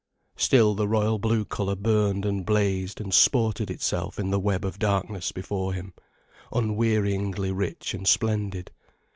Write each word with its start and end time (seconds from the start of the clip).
Still 0.35 0.73
the 0.73 0.87
royal 0.87 1.19
blue 1.19 1.45
colour 1.45 1.75
burned 1.75 2.25
and 2.25 2.43
blazed 2.43 2.99
and 2.99 3.13
sported 3.13 3.69
itself 3.69 4.17
in 4.17 4.31
the 4.31 4.39
web 4.39 4.65
of 4.65 4.79
darkness 4.79 5.31
before 5.31 5.73
him, 5.73 5.93
unwearyingly 6.51 7.51
rich 7.51 7.93
and 7.93 8.07
splendid. 8.07 8.71